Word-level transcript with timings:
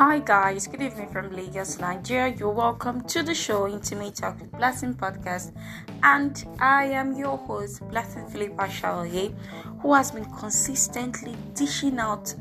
Hi 0.00 0.18
guys, 0.18 0.66
good 0.66 0.80
evening 0.80 1.10
from 1.10 1.30
Lagos, 1.30 1.78
Nigeria. 1.78 2.34
You're 2.34 2.48
welcome 2.48 3.02
to 3.02 3.22
the 3.22 3.34
show 3.34 3.68
Intimate 3.68 4.14
Talk 4.14 4.40
with 4.40 4.50
Blessing 4.52 4.94
Podcast, 4.94 5.52
and 6.02 6.42
I 6.58 6.84
am 6.84 7.12
your 7.12 7.36
host, 7.36 7.86
Blessing 7.90 8.26
Philippa 8.26 8.62
Shaoye, 8.62 9.34
who 9.82 9.92
has 9.92 10.10
been 10.10 10.24
consistently 10.38 11.36
dishing 11.52 11.98
out 11.98 12.34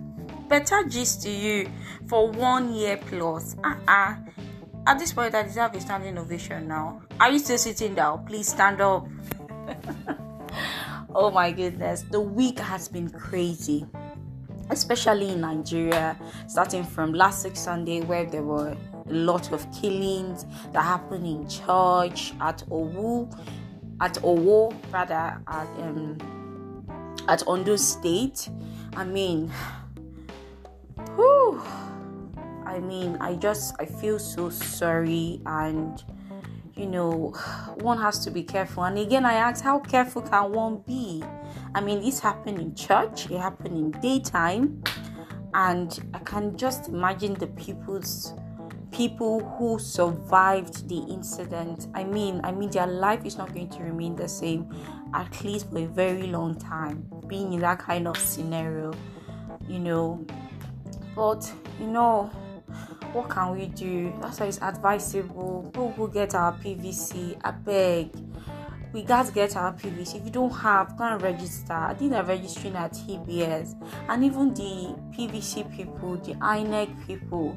better 0.47 0.85
gist 0.85 1.21
to 1.23 1.29
you 1.29 1.69
for 2.07 2.31
one 2.31 2.73
year 2.73 2.95
plus. 2.95 3.57
Uh-uh. 3.61 4.15
At 4.87 4.97
this 4.97 5.11
point, 5.11 5.35
I 5.35 5.43
deserve 5.43 5.75
a 5.75 5.81
standing 5.81 6.17
ovation 6.17 6.65
now. 6.65 7.01
Are 7.19 7.29
you 7.29 7.39
still 7.39 7.57
sitting 7.57 7.93
down? 7.93 8.25
Please 8.25 8.47
stand 8.47 8.79
up. 8.79 9.05
oh 11.13 11.29
my 11.29 11.51
goodness, 11.51 12.05
the 12.09 12.21
week 12.21 12.57
has 12.59 12.87
been 12.87 13.09
crazy 13.09 13.85
especially 14.69 15.29
in 15.29 15.41
Nigeria, 15.41 16.17
starting 16.47 16.83
from 16.83 17.13
last 17.13 17.45
week 17.45 17.55
Sunday, 17.55 18.01
where 18.01 18.25
there 18.25 18.43
were 18.43 18.75
a 19.07 19.13
lot 19.13 19.51
of 19.51 19.65
killings 19.73 20.45
that 20.73 20.83
happened 20.83 21.25
in 21.25 21.47
church 21.47 22.33
at 22.41 22.63
Owu, 22.69 23.31
at 24.01 24.15
Owo, 24.15 24.75
rather 24.91 25.41
at 25.47 25.67
um, 25.79 26.17
at 27.27 27.45
Ondo 27.47 27.75
State. 27.75 28.49
I 28.95 29.03
mean, 29.03 29.51
whew, 31.15 31.61
I 32.65 32.79
mean, 32.79 33.17
I 33.19 33.35
just 33.35 33.75
I 33.79 33.85
feel 33.85 34.19
so 34.19 34.49
sorry 34.49 35.41
and 35.45 36.03
you 36.79 36.85
know, 36.85 37.31
one 37.75 37.97
has 37.99 38.19
to 38.19 38.31
be 38.31 38.41
careful. 38.41 38.83
And 38.83 38.97
again, 38.97 39.25
I 39.25 39.33
ask, 39.33 39.63
how 39.63 39.79
careful 39.79 40.21
can 40.21 40.53
one 40.53 40.77
be? 40.87 41.21
I 41.75 41.81
mean, 41.81 42.01
this 42.01 42.19
happened 42.19 42.59
in 42.59 42.75
church, 42.75 43.29
it 43.29 43.37
happened 43.37 43.77
in 43.77 44.01
daytime, 44.01 44.83
and 45.53 45.99
I 46.13 46.19
can 46.19 46.57
just 46.57 46.89
imagine 46.89 47.33
the 47.35 47.47
people's 47.47 48.33
people 48.91 49.39
who 49.57 49.77
survived 49.77 50.89
the 50.89 50.97
incident. 50.97 51.87
I 51.93 52.03
mean, 52.03 52.41
I 52.43 52.51
mean, 52.51 52.71
their 52.71 52.87
life 52.87 53.25
is 53.25 53.37
not 53.37 53.53
going 53.53 53.69
to 53.69 53.83
remain 53.83 54.15
the 54.15 54.27
same, 54.27 54.73
at 55.13 55.43
least 55.43 55.69
for 55.69 55.79
a 55.79 55.85
very 55.85 56.27
long 56.27 56.55
time, 56.59 57.07
being 57.27 57.53
in 57.53 57.59
that 57.61 57.79
kind 57.79 58.07
of 58.07 58.17
scenario, 58.17 58.93
you 59.67 59.79
know. 59.79 60.25
But 61.15 61.51
you 61.79 61.87
know, 61.87 62.25
what 63.13 63.29
can 63.29 63.57
we 63.57 63.67
do? 63.67 64.13
That's 64.21 64.39
why 64.39 64.47
it's 64.47 64.61
advisable. 64.61 65.71
We 65.75 65.81
will 65.97 66.07
get 66.07 66.35
our 66.35 66.53
PVC. 66.53 67.39
I 67.43 67.51
beg. 67.51 68.11
We 68.91 69.03
got 69.03 69.31
get 69.33 69.55
our 69.55 69.73
PVC. 69.73 70.15
If 70.15 70.25
you 70.25 70.31
don't 70.31 70.49
have, 70.49 70.95
and 70.99 71.21
register. 71.21 71.73
I 71.73 71.93
think 71.93 72.11
they're 72.11 72.23
registering 72.23 72.75
at 72.75 72.93
TBS. 72.93 73.75
And 74.07 74.23
even 74.23 74.53
the 74.53 74.95
PVC 75.15 75.75
people, 75.75 76.17
the 76.17 76.33
INEC 76.35 77.05
people, 77.05 77.55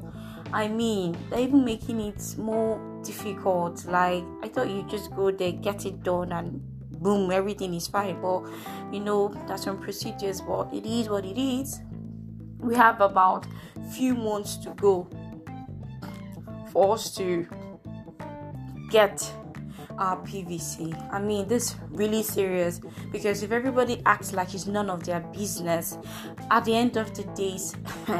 I 0.53 0.67
mean, 0.67 1.17
they're 1.29 1.39
even 1.39 1.65
making 1.65 1.99
it 1.99 2.35
more 2.37 2.79
difficult. 3.03 3.85
Like, 3.85 4.23
I 4.43 4.47
thought 4.47 4.69
you 4.69 4.85
just 4.87 5.09
go 5.15 5.31
there, 5.31 5.51
get 5.51 5.87
it 5.87 6.03
done, 6.03 6.31
and 6.31 6.61
boom, 7.01 7.31
everything 7.31 7.73
is 7.73 7.87
fine. 7.87 8.21
But, 8.21 8.43
you 8.91 8.99
know, 8.99 9.33
there's 9.47 9.63
some 9.63 9.79
procedures, 9.79 10.41
but 10.41 10.71
it 10.71 10.85
is 10.85 11.09
what 11.09 11.25
it 11.25 11.39
is. 11.39 11.81
We 12.59 12.75
have 12.75 13.01
about 13.01 13.47
few 13.91 14.13
months 14.13 14.57
to 14.57 14.69
go 14.71 15.09
for 16.71 16.93
us 16.93 17.13
to 17.15 17.47
get 18.89 19.33
PVC. 20.25 20.93
I 21.11 21.19
mean, 21.19 21.47
this 21.47 21.75
really 21.89 22.23
serious 22.23 22.79
because 23.11 23.43
if 23.43 23.51
everybody 23.51 24.01
acts 24.05 24.33
like 24.33 24.53
it's 24.53 24.67
none 24.67 24.89
of 24.89 25.03
their 25.03 25.19
business, 25.19 25.97
at 26.51 26.65
the 26.65 26.75
end 26.75 26.97
of 26.97 27.13
the 27.15 27.23
day, 27.35 27.57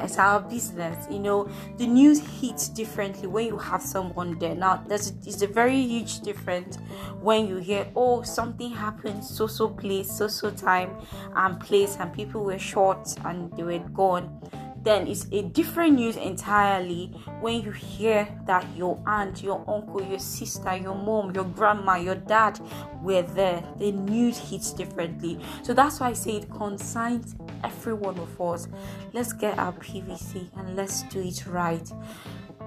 it's 0.03 0.17
our 0.17 0.41
business. 0.41 1.07
You 1.09 1.19
know, 1.19 1.49
the 1.77 1.87
news 1.87 2.19
hits 2.19 2.69
differently 2.69 3.27
when 3.27 3.47
you 3.47 3.57
have 3.57 3.81
someone 3.81 4.37
there. 4.39 4.55
Now, 4.55 4.83
there's 4.87 5.13
it's 5.25 5.41
a 5.41 5.47
very 5.47 5.81
huge 5.81 6.21
difference 6.21 6.77
when 7.21 7.47
you 7.47 7.57
hear, 7.57 7.87
oh, 7.95 8.21
something 8.23 8.71
happened, 8.71 9.23
so 9.23 9.47
so 9.47 9.69
place, 9.69 10.11
so 10.11 10.27
so 10.27 10.49
time 10.51 10.91
and 11.35 11.59
place, 11.59 11.97
and 11.99 12.13
people 12.13 12.43
were 12.43 12.59
shot 12.59 13.13
and 13.25 13.51
they 13.57 13.63
were 13.63 13.79
gone 13.79 14.39
then 14.83 15.07
it's 15.07 15.27
a 15.31 15.41
different 15.41 15.95
news 15.95 16.17
entirely 16.17 17.07
when 17.39 17.61
you 17.61 17.71
hear 17.71 18.27
that 18.45 18.65
your 18.75 19.01
aunt, 19.07 19.41
your 19.41 19.63
uncle, 19.67 20.03
your 20.03 20.19
sister, 20.19 20.75
your 20.75 20.95
mom, 20.95 21.33
your 21.33 21.45
grandma, 21.45 21.95
your 21.95 22.15
dad 22.15 22.59
were 23.01 23.21
there. 23.21 23.63
The 23.77 23.91
news 23.93 24.37
hits 24.37 24.73
differently. 24.73 25.39
So 25.61 25.73
that's 25.73 25.99
why 25.99 26.09
I 26.09 26.13
say 26.13 26.37
it 26.37 26.51
concerns 26.51 27.35
every 27.63 27.93
one 27.93 28.19
of 28.19 28.41
us. 28.41 28.67
Let's 29.13 29.31
get 29.31 29.57
our 29.57 29.73
PVC 29.73 30.49
and 30.57 30.75
let's 30.75 31.03
do 31.03 31.21
it 31.21 31.45
right. 31.47 31.89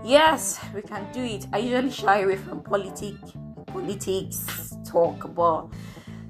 Yes, 0.05 0.59
we 0.75 0.83
can 0.83 1.07
do 1.13 1.23
it. 1.23 1.47
I 1.53 1.59
usually 1.59 1.91
shy 1.91 2.21
away 2.21 2.37
from 2.37 2.63
politics, 2.63 3.33
politics 3.67 4.77
talk, 4.87 5.35
but 5.35 5.67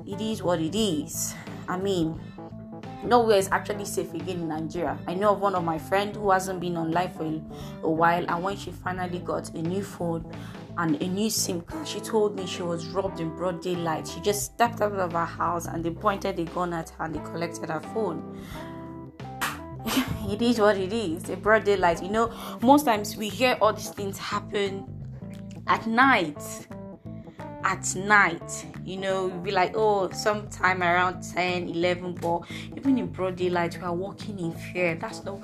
it 0.07 0.21
is 0.21 0.43
what 0.43 0.61
it 0.61 0.75
is. 0.75 1.35
I 1.69 1.77
mean, 1.77 2.21
nowhere 3.07 3.39
is 3.39 3.49
actually 3.51 3.85
safe 3.85 4.13
again 4.15 4.41
in 4.41 4.49
Nigeria. 4.49 4.99
I 5.07 5.15
know 5.15 5.33
of 5.33 5.41
one 5.41 5.55
of 5.55 5.65
my 5.65 5.79
friends 5.79 6.17
who 6.17 6.31
hasn't 6.31 6.61
been 6.61 6.77
online 6.77 7.11
for 7.13 7.25
a, 7.25 7.91
while, 7.91 8.25
and 8.29 8.43
when 8.43 8.57
she 8.57 8.73
finally 8.73 9.21
got 9.21 9.51
a 9.51 9.63
new 9.63 9.83
phone 9.83 10.31
and 10.79 11.01
a 11.01 11.07
new 11.09 11.31
SIM 11.31 11.63
card, 11.63 11.87
she 11.87 12.01
told 12.01 12.37
me 12.37 12.47
she 12.47 12.63
was 12.63 12.87
robbed 12.89 13.21
in 13.21 13.35
broad 13.37 13.63
daylight. 13.63 14.07
She 14.07 14.21
just 14.21 14.45
stepped 14.45 14.81
out 14.81 14.93
of 14.93 15.13
her 15.13 15.25
house 15.25 15.67
and 15.67 15.85
they 15.85 15.91
pointed 15.91 16.39
a 16.39 16.45
gun 16.45 16.73
at 16.73 16.91
her 16.91 17.05
and 17.05 17.15
they 17.15 17.21
collected 17.21 17.71
her 17.71 17.81
phone. 17.81 18.41
it 20.29 20.43
is 20.43 20.59
what 20.59 20.77
it 20.77 20.93
is. 20.93 21.31
A 21.31 21.37
broad 21.37 21.65
daylight. 21.65 22.03
You 22.03 22.11
know, 22.11 22.33
most 22.61 22.85
times 22.85 23.17
we 23.17 23.29
hear 23.29 23.57
all 23.61 23.73
these 23.73 23.91
things 23.91 24.19
happen 24.19 24.85
at 25.67 25.87
night 25.87 26.39
at 27.67 27.97
night 27.97 28.65
you 28.85 28.97
know 28.97 29.29
be 29.29 29.51
like 29.51 29.73
oh 29.75 30.09
sometime 30.11 30.85
around 30.85 31.21
10 31.21 31.69
11 31.69 32.15
but 32.15 32.43
even 32.77 32.97
in 32.97 33.07
broad 33.09 33.35
daylight 33.35 33.77
we 33.77 33.83
are 33.83 33.93
walking 33.95 34.39
in 34.39 34.53
fear. 34.53 34.95
That's 34.95 35.25
not 35.25 35.41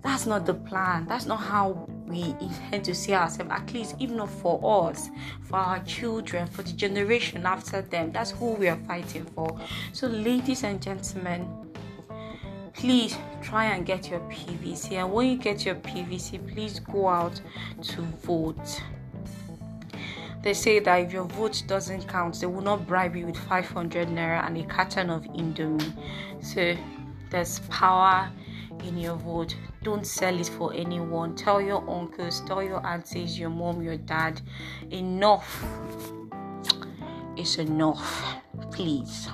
that's 0.00 0.26
not 0.26 0.46
the 0.46 0.54
plan. 0.54 1.06
That's 1.08 1.26
not 1.26 1.38
how 1.38 1.88
we 2.06 2.36
intend 2.40 2.84
to 2.84 2.94
see 2.94 3.12
ourselves 3.12 3.50
at 3.50 3.74
least 3.74 3.96
even 3.98 4.18
not 4.18 4.30
for 4.30 4.88
us 4.88 5.10
for 5.42 5.56
our 5.56 5.80
children 5.80 6.46
for 6.46 6.62
the 6.62 6.72
generation 6.72 7.44
after 7.44 7.82
them. 7.82 8.12
That's 8.12 8.30
who 8.30 8.52
we 8.52 8.68
are 8.68 8.78
fighting 8.86 9.24
for. 9.24 9.58
So 9.92 10.06
ladies 10.06 10.62
and 10.62 10.80
gentlemen 10.80 11.48
please 12.72 13.18
try 13.42 13.64
and 13.64 13.84
get 13.84 14.08
your 14.08 14.20
pvc 14.20 14.92
and 14.92 15.12
when 15.12 15.28
you 15.28 15.36
get 15.36 15.66
your 15.66 15.74
pvc 15.74 16.38
please 16.52 16.78
go 16.78 17.08
out 17.08 17.40
to 17.82 18.02
vote 18.02 18.80
they 20.42 20.54
say 20.54 20.78
that 20.78 20.96
if 20.96 21.12
your 21.12 21.24
vote 21.24 21.62
doesn't 21.66 22.08
count, 22.08 22.40
they 22.40 22.46
will 22.46 22.62
not 22.62 22.86
bribe 22.86 23.16
you 23.16 23.26
with 23.26 23.36
500 23.36 24.08
naira 24.08 24.46
and 24.46 24.56
a 24.56 24.64
carton 24.64 25.10
of 25.10 25.22
Indomie. 25.24 25.92
So 26.42 26.76
there's 27.30 27.58
power 27.68 28.30
in 28.84 28.96
your 28.98 29.16
vote. 29.16 29.56
Don't 29.82 30.06
sell 30.06 30.38
it 30.38 30.48
for 30.48 30.72
anyone. 30.74 31.34
Tell 31.34 31.60
your 31.60 31.88
uncles, 31.88 32.42
tell 32.46 32.62
your 32.62 32.84
aunties, 32.86 33.38
your 33.38 33.50
mom, 33.50 33.82
your 33.82 33.96
dad. 33.96 34.40
Enough 34.90 35.64
is 37.36 37.58
enough. 37.58 38.36
Please. 38.70 39.28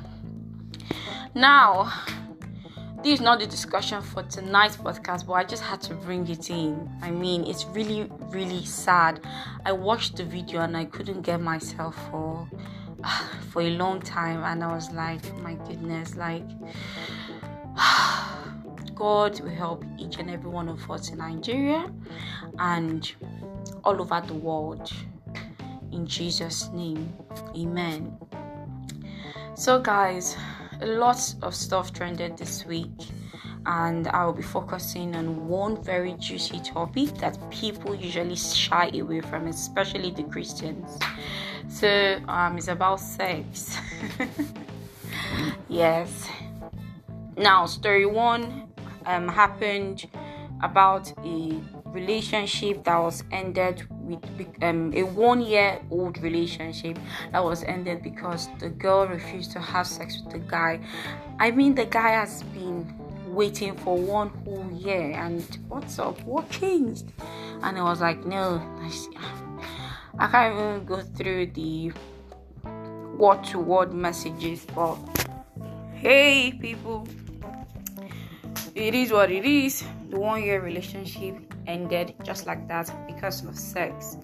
Now, 1.35 1.93
this 3.05 3.15
is 3.15 3.21
not 3.21 3.39
the 3.39 3.47
discussion 3.47 4.01
for 4.01 4.23
tonight's 4.23 4.79
podcast, 4.79 5.27
but 5.27 5.35
I 5.35 5.45
just 5.45 5.63
had 5.63 5.83
to 5.83 5.95
bring 5.95 6.27
it 6.27 6.49
in. 6.49 6.91
I 7.03 7.11
mean, 7.11 7.45
it's 7.45 7.67
really, 7.67 8.11
really 8.31 8.65
sad. 8.65 9.21
I 9.67 9.73
watched 9.73 10.17
the 10.17 10.25
video 10.25 10.63
and 10.63 10.75
I 10.75 10.87
couldn't 10.87 11.21
get 11.21 11.43
myself 11.43 11.95
for 12.11 12.49
for 13.51 13.61
a 13.61 13.69
long 13.77 14.01
time, 14.01 14.43
and 14.43 14.65
I 14.65 14.75
was 14.75 14.91
like, 14.93 15.23
my 15.43 15.53
goodness, 15.53 16.17
like 16.17 16.45
God 18.95 19.39
will 19.39 19.51
help 19.51 19.85
each 19.99 20.17
and 20.19 20.31
every 20.31 20.49
one 20.49 20.71
of 20.71 20.91
us 20.91 21.11
in 21.11 21.19
Nigeria 21.19 21.93
and 22.59 23.13
all 23.85 24.01
over 24.01 24.23
the 24.27 24.33
world. 24.33 24.91
In 25.93 26.07
Jesus' 26.07 26.71
name, 26.73 27.13
Amen. 27.55 28.17
So, 29.57 29.79
guys 29.79 30.39
a 30.85 30.87
lot 30.87 31.35
of 31.41 31.55
stuff 31.55 31.95
trended 31.95 32.37
this 32.37 32.67
week 32.67 32.91
and 33.65 34.07
I 34.09 34.27
will 34.27 34.35
be 34.35 34.43
focusing 34.43 35.17
on 35.17 35.49
one 35.49 35.83
very 35.83 36.13
juicy 36.15 36.61
topic 36.61 37.15
that 37.17 37.39
people 37.51 37.95
usually 37.95 38.37
shy 38.37 38.91
away 38.93 39.23
from, 39.23 39.47
especially 39.47 40.11
the 40.11 40.25
Christians. 40.25 40.99
So, 41.69 42.21
um, 42.29 42.59
it's 42.59 42.69
about 42.69 43.01
sex. 43.01 43.79
yes. 45.71 46.29
Now, 47.39 47.65
story 47.65 48.05
one 48.05 48.69
um, 49.07 49.29
happened 49.29 50.07
about 50.63 51.11
a 51.25 51.59
relationship 51.87 52.85
that 52.85 52.99
was 52.99 53.25
ended 53.33 53.87
with 54.07 54.63
um, 54.63 54.93
a 54.95 55.03
one 55.03 55.41
year 55.41 55.81
old 55.91 56.19
relationship 56.23 56.99
that 57.33 57.43
was 57.43 57.65
ended 57.65 58.03
because 58.03 58.49
the 58.59 58.69
girl 58.69 59.07
refused 59.07 59.53
to 59.53 59.61
have 59.61 59.87
sex 59.87 60.21
with 60.23 60.33
the 60.33 60.39
guy. 60.41 60.81
I 61.39 61.51
mean, 61.51 61.75
the 61.75 61.87
guy 61.87 62.11
has 62.11 62.43
been 62.43 62.93
waiting 63.35 63.77
for 63.77 63.97
one 63.97 64.29
whole 64.45 64.71
year. 64.73 65.13
And 65.13 65.43
what's 65.69 65.99
up? 65.99 66.21
What 66.23 66.49
changed? 66.51 67.13
And 67.63 67.79
I 67.79 67.83
was 67.83 68.01
like, 68.01 68.25
no, 68.25 68.63
I 70.19 70.27
can't 70.29 70.55
even 70.55 70.85
go 70.85 71.01
through 71.01 71.47
the 71.47 71.93
word 73.17 73.45
to 73.45 73.59
word 73.59 73.93
messages. 73.93 74.67
But 74.75 74.97
hey, 75.95 76.53
people, 76.61 77.07
it 78.75 78.95
is 78.95 79.13
what 79.13 79.31
it 79.31 79.45
is. 79.45 79.85
The 80.11 80.19
one 80.19 80.43
year 80.43 80.61
relationship 80.61 81.54
ended 81.67 82.15
just 82.23 82.47
like 82.47 82.67
that 82.69 82.91
because 83.07 83.45
of 83.45 83.59
sex. 83.59 84.17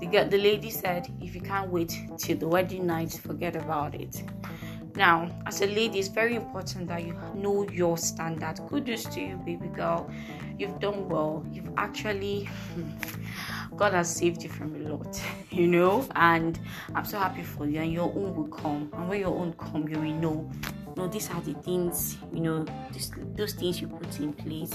The, 0.00 0.06
the 0.06 0.38
lady 0.38 0.70
said, 0.70 1.08
if 1.20 1.34
you 1.34 1.40
can't 1.40 1.70
wait 1.70 1.98
till 2.18 2.38
the 2.38 2.48
wedding 2.48 2.86
night, 2.86 3.12
forget 3.12 3.56
about 3.56 3.94
it. 3.94 4.22
Now, 4.96 5.30
as 5.46 5.60
a 5.60 5.66
lady, 5.66 5.98
it's 5.98 6.08
very 6.08 6.34
important 6.34 6.88
that 6.88 7.04
you 7.04 7.16
know 7.34 7.68
your 7.70 7.96
standard. 7.96 8.58
Kudos 8.68 9.04
to 9.06 9.20
you, 9.20 9.36
baby 9.36 9.68
girl. 9.68 10.10
You've 10.58 10.80
done 10.80 11.08
well. 11.08 11.44
You've 11.52 11.70
actually, 11.76 12.48
God 13.76 13.92
has 13.92 14.14
saved 14.14 14.42
you 14.42 14.48
from 14.48 14.74
a 14.74 14.88
lot, 14.88 15.22
you 15.50 15.66
know. 15.66 16.06
And 16.16 16.58
I'm 16.94 17.04
so 17.04 17.18
happy 17.18 17.42
for 17.42 17.66
you. 17.66 17.80
And 17.80 17.92
your 17.92 18.12
own 18.14 18.34
will 18.34 18.48
come. 18.48 18.90
And 18.94 19.08
when 19.08 19.20
your 19.20 19.36
own 19.38 19.52
come, 19.54 19.88
you 19.88 19.98
will 19.98 20.14
know. 20.14 20.50
You 20.88 20.94
know, 20.96 21.08
these 21.08 21.30
are 21.30 21.40
the 21.40 21.54
things, 21.54 22.16
you 22.32 22.40
know, 22.40 22.66
this, 22.92 23.12
those 23.36 23.52
things 23.54 23.80
you 23.80 23.86
put 23.86 24.18
in 24.18 24.32
place 24.32 24.74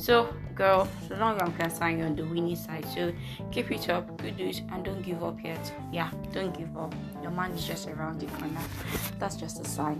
so, 0.00 0.32
girl, 0.60 0.86
so 1.08 1.14
long 1.16 1.36
as 1.36 1.42
I'm 1.42 1.54
concerned, 1.54 1.98
you're 1.98 2.06
on 2.06 2.14
the 2.14 2.26
winning 2.26 2.54
side. 2.54 2.84
So, 2.94 3.14
keep 3.50 3.70
it 3.70 3.88
up, 3.88 4.04
good 4.18 4.36
news, 4.36 4.60
and 4.70 4.84
don't 4.84 5.00
give 5.00 5.24
up 5.24 5.42
yet. 5.42 5.72
Yeah, 5.90 6.10
don't 6.34 6.52
give 6.52 6.76
up. 6.76 6.94
Your 7.22 7.30
man 7.30 7.52
is 7.52 7.66
just 7.66 7.88
around 7.88 8.20
the 8.20 8.26
corner. 8.26 8.60
That's 9.18 9.36
just 9.36 9.58
a 9.58 9.64
sign. 9.64 9.98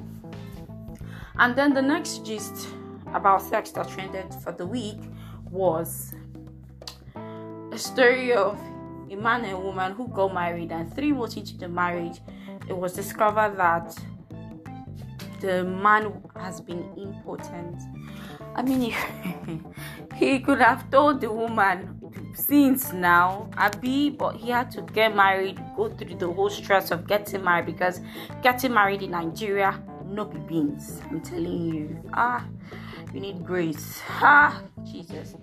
And 1.38 1.56
then 1.56 1.72
the 1.72 1.80
next 1.80 2.26
gist 2.26 2.68
about 3.14 3.40
sex 3.40 3.70
that 3.70 3.88
trended 3.88 4.34
for 4.44 4.52
the 4.52 4.66
week 4.66 5.00
was 5.50 6.14
a 7.72 7.78
story 7.78 8.34
of 8.34 8.60
a 9.10 9.16
man 9.16 9.46
and 9.46 9.54
a 9.54 9.58
woman 9.58 9.92
who 9.92 10.08
got 10.08 10.34
married, 10.34 10.72
and 10.72 10.94
three 10.94 11.12
months 11.12 11.36
into 11.38 11.56
the 11.56 11.68
marriage, 11.68 12.20
it 12.68 12.76
was 12.76 12.92
discovered 12.92 13.56
that 13.56 13.98
the 15.40 15.64
man 15.64 16.22
has 16.36 16.60
been 16.60 16.84
impotent 16.98 17.80
I 18.54 18.62
mean, 18.62 18.94
he 20.16 20.40
could 20.40 20.60
have 20.60 20.90
told 20.90 21.20
the 21.20 21.32
woman 21.32 22.00
since 22.34 22.92
now, 22.92 23.48
Abby, 23.56 24.10
but 24.10 24.36
he 24.36 24.50
had 24.50 24.70
to 24.72 24.82
get 24.82 25.14
married, 25.14 25.60
go 25.76 25.88
through 25.88 26.16
the 26.16 26.30
whole 26.30 26.50
stress 26.50 26.90
of 26.90 27.06
getting 27.06 27.44
married 27.44 27.66
because 27.66 28.00
getting 28.42 28.74
married 28.74 29.02
in 29.02 29.12
Nigeria, 29.12 29.82
no 30.04 30.24
be 30.24 30.38
beans. 30.38 31.00
I'm 31.10 31.20
telling 31.20 31.74
you. 31.74 32.02
Ah, 32.12 32.44
you 33.14 33.20
need 33.20 33.44
grace. 33.44 34.00
Ah, 34.08 34.62
Jesus. 34.84 35.36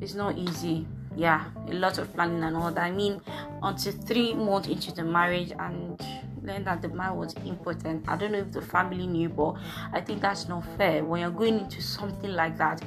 It's 0.00 0.14
not 0.14 0.36
easy. 0.36 0.86
Yeah, 1.16 1.44
a 1.68 1.74
lot 1.74 1.98
of 1.98 2.12
planning 2.14 2.42
and 2.44 2.56
all 2.56 2.70
that. 2.70 2.84
I 2.84 2.90
mean, 2.90 3.20
until 3.62 3.92
three 3.92 4.34
months 4.34 4.68
into 4.68 4.92
the 4.92 5.04
marriage 5.04 5.52
and 5.58 6.00
learned 6.48 6.66
that 6.66 6.82
the 6.82 6.88
man 6.88 7.16
was 7.16 7.34
impotent. 7.44 8.04
I 8.08 8.16
don't 8.16 8.32
know 8.32 8.38
if 8.38 8.52
the 8.52 8.62
family 8.62 9.06
knew, 9.06 9.28
but 9.28 9.54
I 9.92 10.00
think 10.00 10.20
that's 10.20 10.48
not 10.48 10.64
fair. 10.76 11.04
When 11.04 11.20
you're 11.20 11.30
going 11.30 11.60
into 11.60 11.80
something 11.80 12.32
like 12.32 12.58
that, 12.58 12.82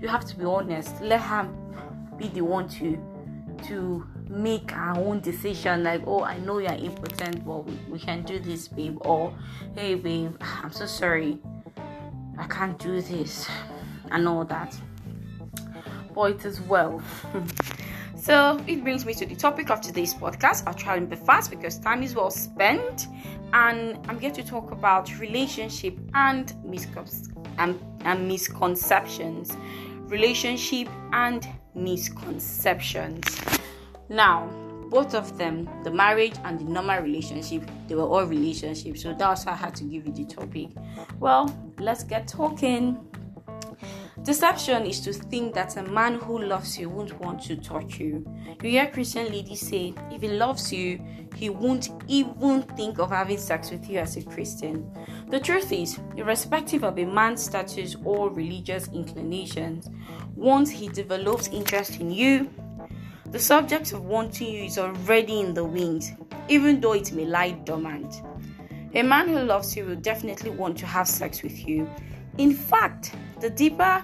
you 0.00 0.06
have 0.06 0.24
to 0.26 0.36
be 0.36 0.44
honest. 0.44 1.00
Let 1.00 1.22
her 1.22 1.48
be 2.18 2.28
the 2.28 2.42
one 2.42 2.68
to 2.68 2.98
to 3.64 4.06
make 4.28 4.72
our 4.74 4.98
own 4.98 5.20
decision 5.20 5.84
like 5.84 6.02
oh 6.06 6.22
i 6.22 6.36
know 6.38 6.58
you're 6.58 6.72
impotent 6.72 7.42
but 7.46 7.64
we, 7.64 7.72
we 7.88 7.98
can 7.98 8.22
do 8.22 8.38
this 8.38 8.68
babe 8.68 8.98
or 9.00 9.32
hey 9.74 9.94
babe 9.94 10.34
i'm 10.40 10.70
so 10.70 10.84
sorry 10.84 11.38
i 12.36 12.46
can't 12.48 12.78
do 12.78 13.00
this 13.00 13.48
and 14.10 14.28
all 14.28 14.44
that 14.44 14.76
but 16.14 16.32
it 16.32 16.44
is 16.44 16.60
well 16.62 17.00
So 18.26 18.60
it 18.66 18.82
brings 18.82 19.06
me 19.06 19.14
to 19.14 19.24
the 19.24 19.36
topic 19.36 19.70
of 19.70 19.80
today's 19.80 20.12
podcast. 20.12 20.64
I'll 20.66 20.74
try 20.74 20.96
and 20.96 21.08
be 21.08 21.14
fast 21.14 21.48
because 21.48 21.78
time 21.78 22.02
is 22.02 22.16
well 22.16 22.32
spent, 22.32 23.06
and 23.52 24.04
I'm 24.08 24.18
here 24.18 24.32
to 24.32 24.42
talk 24.42 24.72
about 24.72 25.16
relationship 25.20 25.96
and, 26.12 26.52
and, 27.58 27.80
and 28.00 28.26
misconceptions. 28.26 29.56
Relationship 30.08 30.88
and 31.12 31.46
misconceptions. 31.76 33.40
Now, 34.08 34.48
both 34.90 35.14
of 35.14 35.38
them, 35.38 35.68
the 35.84 35.92
marriage 35.92 36.34
and 36.42 36.58
the 36.58 36.64
normal 36.64 37.02
relationship, 37.02 37.62
they 37.86 37.94
were 37.94 38.08
all 38.08 38.24
relationships. 38.24 39.02
So 39.02 39.14
that's 39.14 39.46
why 39.46 39.52
I 39.52 39.54
had 39.54 39.76
to 39.76 39.84
give 39.84 40.04
you 40.04 40.12
the 40.12 40.24
topic. 40.24 40.70
Well, 41.20 41.56
let's 41.78 42.02
get 42.02 42.26
talking. 42.26 42.98
Deception 44.26 44.84
is 44.86 44.98
to 45.02 45.12
think 45.12 45.54
that 45.54 45.76
a 45.76 45.84
man 45.84 46.14
who 46.14 46.42
loves 46.42 46.76
you 46.76 46.90
won't 46.90 47.16
want 47.20 47.40
to 47.42 47.54
touch 47.54 48.00
you. 48.00 48.26
You 48.60 48.70
hear 48.70 48.88
Christian 48.88 49.30
ladies 49.30 49.60
say, 49.60 49.94
if 50.10 50.20
he 50.20 50.26
loves 50.26 50.72
you, 50.72 51.00
he 51.36 51.48
won't 51.48 51.90
even 52.08 52.62
think 52.76 52.98
of 52.98 53.10
having 53.10 53.38
sex 53.38 53.70
with 53.70 53.88
you 53.88 54.00
as 54.00 54.16
a 54.16 54.24
Christian. 54.24 54.90
The 55.28 55.38
truth 55.38 55.70
is, 55.70 56.00
irrespective 56.16 56.82
of 56.82 56.98
a 56.98 57.04
man's 57.04 57.44
status 57.44 57.94
or 58.04 58.28
religious 58.30 58.88
inclinations, 58.88 59.88
once 60.34 60.70
he 60.70 60.88
develops 60.88 61.46
interest 61.46 62.00
in 62.00 62.10
you, 62.10 62.50
the 63.26 63.38
subject 63.38 63.92
of 63.92 64.06
wanting 64.06 64.52
you 64.52 64.64
is 64.64 64.76
already 64.76 65.38
in 65.38 65.54
the 65.54 65.64
wings, 65.64 66.10
even 66.48 66.80
though 66.80 66.94
it 66.94 67.12
may 67.12 67.26
lie 67.26 67.52
dormant. 67.52 68.22
A 68.94 69.02
man 69.02 69.28
who 69.28 69.38
loves 69.38 69.76
you 69.76 69.84
will 69.84 69.94
definitely 69.94 70.50
want 70.50 70.76
to 70.78 70.86
have 70.86 71.06
sex 71.06 71.44
with 71.44 71.68
you. 71.68 71.88
In 72.38 72.52
fact, 72.52 73.14
the 73.40 73.50
deeper 73.50 74.02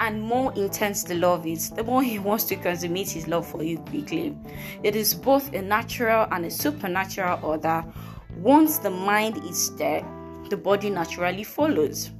and 0.00 0.20
more 0.20 0.52
intense 0.54 1.04
the 1.04 1.14
love 1.14 1.46
is, 1.46 1.70
the 1.70 1.84
more 1.84 2.02
he 2.02 2.18
wants 2.18 2.44
to 2.44 2.56
consummate 2.56 3.10
his 3.10 3.26
love 3.26 3.46
for 3.46 3.62
you 3.62 3.78
quickly. 3.78 4.36
It 4.82 4.96
is 4.96 5.14
both 5.14 5.52
a 5.52 5.62
natural 5.62 6.26
and 6.30 6.44
a 6.44 6.50
supernatural 6.50 7.40
order. 7.42 7.84
Once 8.36 8.78
the 8.78 8.90
mind 8.90 9.38
is 9.44 9.74
there, 9.76 10.06
the 10.50 10.56
body 10.56 10.90
naturally 10.90 11.44
follows. 11.44 12.10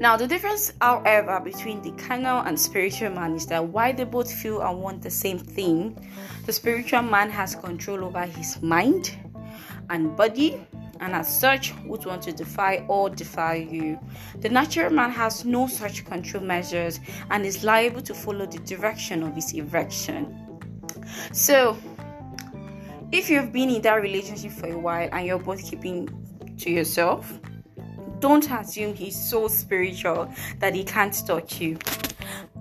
Now, 0.00 0.16
the 0.16 0.28
difference, 0.28 0.72
however, 0.80 1.40
between 1.40 1.82
the 1.82 1.90
carnal 2.02 2.42
and 2.42 2.58
spiritual 2.58 3.10
man 3.10 3.34
is 3.34 3.46
that 3.46 3.64
while 3.64 3.92
they 3.92 4.04
both 4.04 4.32
feel 4.32 4.60
and 4.60 4.80
want 4.80 5.02
the 5.02 5.10
same 5.10 5.40
thing, 5.40 5.98
the 6.46 6.52
spiritual 6.52 7.02
man 7.02 7.30
has 7.30 7.56
control 7.56 8.04
over 8.04 8.22
his 8.22 8.62
mind 8.62 9.16
and 9.90 10.16
body 10.16 10.64
and 11.00 11.14
as 11.14 11.40
such 11.40 11.74
would 11.84 12.04
want 12.06 12.22
to 12.22 12.32
defy 12.32 12.84
or 12.88 13.10
defy 13.10 13.54
you. 13.54 13.98
The 14.40 14.48
natural 14.48 14.90
man 14.90 15.10
has 15.10 15.44
no 15.44 15.66
such 15.66 16.04
control 16.04 16.42
measures 16.42 17.00
and 17.30 17.44
is 17.44 17.64
liable 17.64 18.02
to 18.02 18.14
follow 18.14 18.46
the 18.46 18.58
direction 18.58 19.22
of 19.22 19.34
his 19.34 19.52
erection. 19.52 20.60
So, 21.32 21.76
if 23.12 23.30
you've 23.30 23.52
been 23.52 23.70
in 23.70 23.82
that 23.82 24.02
relationship 24.02 24.52
for 24.52 24.68
a 24.68 24.78
while 24.78 25.08
and 25.12 25.26
you're 25.26 25.38
both 25.38 25.62
keeping 25.62 26.08
to 26.58 26.70
yourself, 26.70 27.40
don't 28.20 28.50
assume 28.50 28.94
he's 28.94 29.18
so 29.18 29.48
spiritual 29.48 30.32
that 30.58 30.74
he 30.74 30.84
can't 30.84 31.14
touch 31.26 31.60
you 31.60 31.78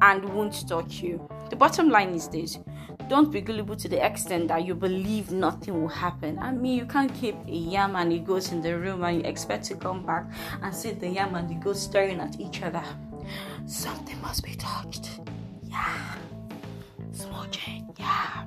and 0.01 0.24
won't 0.34 0.67
touch 0.67 1.01
you. 1.01 1.27
The 1.50 1.56
bottom 1.56 1.89
line 1.89 2.10
is 2.10 2.27
this 2.29 2.60
don't 3.08 3.32
be 3.32 3.42
gullible 3.42 3.76
to 3.76 3.88
the 3.88 4.06
extent 4.06 4.50
that 4.50 4.66
you 4.66 4.76
believe 4.76 5.32
nothing 5.32 5.82
will 5.82 5.88
happen. 5.88 6.38
I 6.40 6.52
mean, 6.52 6.78
you 6.78 6.86
can't 6.86 7.14
keep 7.14 7.36
a 7.48 7.52
yam 7.52 7.96
and 7.96 8.12
a 8.12 8.20
goat 8.20 8.52
in 8.52 8.62
the 8.62 8.78
room 8.78 9.04
and 9.04 9.18
you 9.18 9.24
expect 9.24 9.66
to 9.66 9.76
come 9.76 10.06
back 10.06 10.26
and 10.62 10.74
see 10.74 10.92
the 10.92 11.08
yam 11.08 11.36
and 11.36 11.50
the 11.50 11.56
goat 11.56 11.78
staring 11.78 12.20
at 12.20 12.40
each 12.40 12.62
other. 12.62 12.84
Something 13.66 14.20
must 14.22 14.44
be 14.44 14.56
touched. 14.56 15.22
Yeah. 15.64 16.16
Smooching. 17.12 17.98
Yeah. 17.98 18.46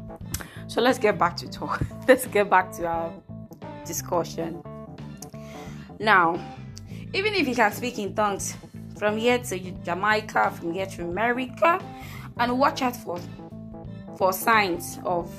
So 0.67 0.81
let's 0.81 0.99
get 0.99 1.19
back 1.19 1.37
to 1.39 1.49
talk. 1.49 1.83
let's 2.09 2.27
get 2.27 2.51
back 2.51 2.73
to 2.73 2.87
our 2.87 3.13
discussion. 3.85 4.63
Now, 5.99 6.39
even 7.13 7.35
if 7.35 7.49
you 7.49 7.55
can 7.55 7.73
speak 7.73 7.99
in 7.99 8.15
tongues 8.15 8.57
from 8.97 9.17
here 9.17 9.39
to 9.39 9.59
Jamaica, 9.59 10.53
from 10.53 10.73
here 10.73 10.87
to 10.87 11.03
America, 11.03 11.81
and 12.39 12.59
watch 12.59 12.83
out 12.83 12.97
for 12.97 13.19
for 14.21 14.35
signs 14.35 14.99
of 15.07 15.33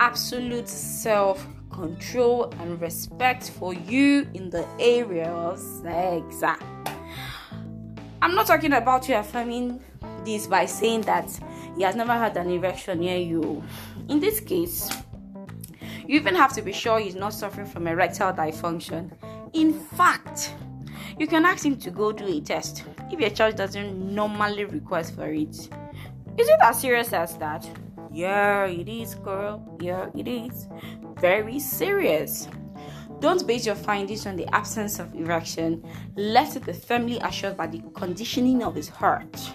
absolute 0.00 0.68
self 0.68 1.46
control 1.70 2.52
and 2.58 2.80
respect 2.80 3.50
for 3.50 3.72
you 3.72 4.26
in 4.34 4.50
the 4.50 4.66
area 4.80 5.28
of 5.30 5.56
sex. 5.60 6.42
I'm 8.20 8.34
not 8.34 8.48
talking 8.48 8.72
about 8.72 9.08
you 9.08 9.14
affirming 9.14 9.80
this 10.24 10.48
by 10.48 10.66
saying 10.66 11.02
that 11.02 11.30
he 11.76 11.84
has 11.84 11.94
never 11.94 12.12
had 12.12 12.36
an 12.36 12.50
erection 12.50 12.98
near 12.98 13.16
you. 13.16 13.62
In 14.08 14.18
this 14.18 14.40
case, 14.40 14.90
you 16.04 16.16
even 16.16 16.34
have 16.34 16.52
to 16.54 16.62
be 16.62 16.72
sure 16.72 16.98
he's 16.98 17.14
not 17.14 17.32
suffering 17.32 17.68
from 17.68 17.86
erectile 17.86 18.32
dysfunction. 18.32 19.12
In 19.52 19.72
fact, 19.72 20.52
you 21.16 21.28
can 21.28 21.44
ask 21.44 21.64
him 21.64 21.76
to 21.76 21.92
go 21.92 22.10
do 22.10 22.26
a 22.26 22.40
test 22.40 22.82
if 23.12 23.20
your 23.20 23.30
church 23.30 23.54
doesn't 23.54 24.12
normally 24.12 24.64
request 24.64 25.14
for 25.14 25.32
it. 25.32 25.54
Is 26.38 26.48
it 26.48 26.58
as 26.60 26.80
serious 26.80 27.12
as 27.12 27.36
that? 27.38 27.68
Yeah, 28.20 28.66
it 28.66 28.86
is, 28.86 29.14
girl. 29.14 29.78
Yeah, 29.80 30.10
it 30.14 30.28
is. 30.28 30.68
Very 31.22 31.58
serious. 31.58 32.48
Don't 33.18 33.46
base 33.46 33.64
your 33.64 33.74
findings 33.74 34.26
on 34.26 34.36
the 34.36 34.46
absence 34.54 34.98
of 34.98 35.14
erection. 35.14 35.82
Let 36.16 36.54
it 36.54 36.66
be 36.66 36.74
firmly 36.74 37.18
assured 37.20 37.56
by 37.56 37.68
the 37.68 37.82
conditioning 37.94 38.62
of 38.62 38.74
his 38.74 38.90
heart. 38.90 39.50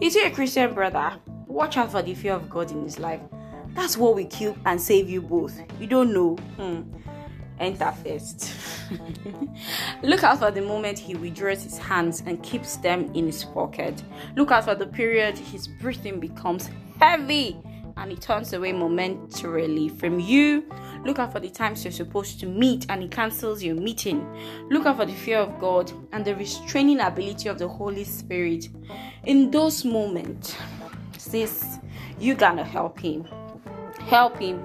Is 0.00 0.14
he 0.14 0.22
a 0.22 0.30
Christian 0.30 0.72
brother? 0.72 1.18
Watch 1.48 1.76
out 1.76 1.90
for 1.90 2.00
the 2.00 2.14
fear 2.14 2.34
of 2.34 2.48
God 2.48 2.70
in 2.70 2.84
his 2.84 3.00
life. 3.00 3.22
That's 3.70 3.96
what 3.96 4.14
will 4.14 4.26
kill 4.26 4.56
and 4.66 4.80
save 4.80 5.10
you 5.10 5.20
both. 5.20 5.60
You 5.80 5.88
don't 5.88 6.14
know. 6.14 6.36
Hmm. 6.56 6.82
Enter 7.58 7.92
first. 8.04 8.54
Look 10.04 10.22
out 10.22 10.38
for 10.38 10.52
the 10.52 10.62
moment 10.62 10.96
he 10.96 11.16
withdraws 11.16 11.64
his 11.64 11.78
hands 11.78 12.22
and 12.24 12.40
keeps 12.44 12.76
them 12.76 13.10
in 13.14 13.26
his 13.26 13.42
pocket. 13.42 14.00
Look 14.36 14.52
out 14.52 14.64
for 14.64 14.76
the 14.76 14.86
period 14.86 15.36
his 15.36 15.66
breathing 15.66 16.20
becomes 16.20 16.70
heavy 17.00 17.56
and 17.96 18.10
he 18.10 18.16
turns 18.16 18.52
away 18.52 18.72
momentarily 18.72 19.88
from 19.88 20.18
you. 20.18 20.64
Look 21.04 21.18
out 21.18 21.32
for 21.32 21.40
the 21.40 21.50
times 21.50 21.84
you're 21.84 21.92
supposed 21.92 22.40
to 22.40 22.46
meet 22.46 22.86
and 22.88 23.02
he 23.02 23.08
cancels 23.08 23.62
your 23.62 23.76
meeting. 23.76 24.26
Look 24.70 24.86
out 24.86 24.96
for 24.96 25.06
the 25.06 25.12
fear 25.12 25.38
of 25.38 25.58
God 25.60 25.92
and 26.12 26.24
the 26.24 26.34
restraining 26.34 27.00
ability 27.00 27.48
of 27.48 27.58
the 27.58 27.68
Holy 27.68 28.04
Spirit. 28.04 28.68
In 29.24 29.50
those 29.50 29.84
moments, 29.84 30.56
sis, 31.18 31.78
you 32.18 32.34
gonna 32.34 32.64
help 32.64 32.98
him. 32.98 33.26
Help 34.00 34.38
him 34.38 34.62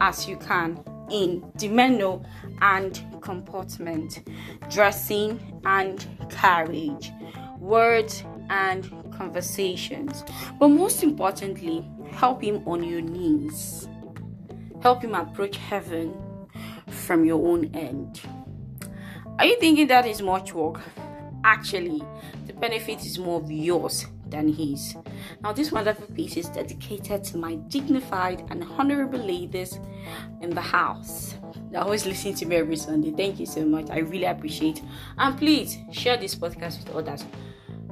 as 0.00 0.28
you 0.28 0.36
can 0.36 0.82
in 1.10 1.50
demeanor 1.56 2.20
and 2.60 3.02
comportment, 3.20 4.22
dressing 4.70 5.60
and 5.64 6.06
carriage, 6.30 7.10
words 7.58 8.24
and 8.50 9.05
conversations. 9.16 10.24
But 10.58 10.68
most 10.68 11.02
importantly, 11.02 11.88
help 12.12 12.42
him 12.42 12.62
on 12.66 12.84
your 12.84 13.00
knees. 13.00 13.88
Help 14.82 15.02
him 15.02 15.14
approach 15.14 15.56
heaven 15.56 16.14
from 16.88 17.24
your 17.24 17.44
own 17.46 17.74
end. 17.74 18.20
Are 19.38 19.46
you 19.46 19.58
thinking 19.58 19.86
that 19.88 20.06
is 20.06 20.22
much 20.22 20.54
work? 20.54 20.80
Actually, 21.44 22.02
the 22.46 22.52
benefit 22.54 23.04
is 23.04 23.18
more 23.18 23.40
of 23.40 23.50
yours 23.50 24.06
than 24.28 24.52
his. 24.52 24.96
Now, 25.42 25.52
this 25.52 25.70
wonderful 25.70 26.06
piece 26.06 26.36
is 26.36 26.48
dedicated 26.48 27.22
to 27.24 27.38
my 27.38 27.56
dignified 27.68 28.44
and 28.50 28.64
honorable 28.64 29.18
ladies 29.18 29.78
in 30.40 30.50
the 30.50 30.60
house. 30.60 31.36
They 31.70 31.78
always 31.78 32.06
listen 32.06 32.34
to 32.34 32.46
me 32.46 32.56
every 32.56 32.76
Sunday. 32.76 33.12
Thank 33.12 33.40
you 33.40 33.46
so 33.46 33.64
much. 33.64 33.90
I 33.90 33.98
really 33.98 34.24
appreciate. 34.24 34.82
And 35.18 35.36
please 35.38 35.78
share 35.92 36.16
this 36.16 36.34
podcast 36.34 36.78
with 36.78 36.94
others. 36.94 37.24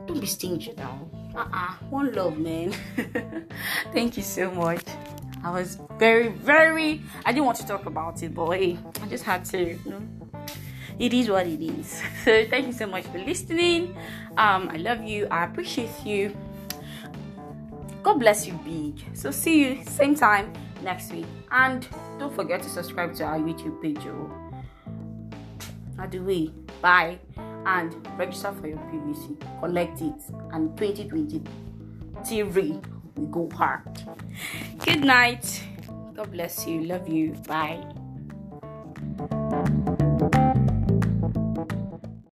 Don't 0.06 0.20
be 0.20 0.26
stingy 0.26 0.74
now. 0.76 1.13
Uh-uh. 1.34 1.74
One 1.90 2.12
love, 2.12 2.38
man. 2.38 2.72
Thank 3.92 4.16
you 4.16 4.22
so 4.22 4.50
much. 4.50 4.84
I 5.42 5.50
was 5.50 5.78
very, 5.98 6.28
very 6.28 7.02
I 7.24 7.32
didn't 7.32 7.44
want 7.44 7.58
to 7.58 7.66
talk 7.66 7.86
about 7.86 8.22
it, 8.22 8.34
but 8.34 8.50
hey, 8.52 8.78
I 9.02 9.06
just 9.06 9.24
had 9.24 9.44
to, 9.46 9.58
you 9.58 9.80
know. 9.86 10.02
It 10.98 11.12
is 11.12 11.28
what 11.28 11.46
it 11.46 11.60
is. 11.60 12.00
So 12.24 12.46
thank 12.48 12.66
you 12.66 12.72
so 12.72 12.86
much 12.86 13.04
for 13.06 13.18
listening. 13.18 13.96
Um, 14.38 14.70
I 14.70 14.76
love 14.76 15.02
you. 15.02 15.26
I 15.30 15.44
appreciate 15.44 15.90
you. 16.04 16.34
God 18.02 18.20
bless 18.20 18.46
you 18.46 18.54
big. 18.64 19.02
So 19.14 19.30
see 19.30 19.64
you 19.64 19.84
same 19.84 20.14
time 20.14 20.52
next 20.82 21.12
week. 21.12 21.26
And 21.50 21.86
don't 22.18 22.34
forget 22.34 22.62
to 22.62 22.68
subscribe 22.68 23.14
to 23.16 23.24
our 23.24 23.38
YouTube 23.38 23.82
page. 23.82 24.06
Oh. 24.06 24.30
way. 26.20 26.50
Bye 26.80 27.18
and 27.66 27.94
register 28.18 28.52
for 28.60 28.68
your 28.68 28.78
PVC. 28.78 29.36
Collect 29.60 30.00
it, 30.00 30.14
and 30.52 30.76
2023 30.76 32.80
we 33.16 33.26
go 33.26 33.48
hard. 33.54 34.02
Good 34.84 35.04
night. 35.04 35.62
God 36.14 36.32
bless 36.32 36.66
you. 36.66 36.84
Love 36.84 37.08
you. 37.08 37.34
Bye. 37.46 37.84